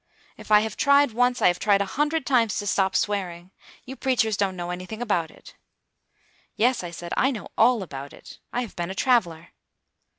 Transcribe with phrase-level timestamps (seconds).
[0.35, 3.51] If I have tried once, I have tried a hundred times to stop swearing.
[3.85, 5.55] You preachers don't know anything about it."
[6.55, 9.49] "Yes," I said, "I know all about it; I have been a traveler."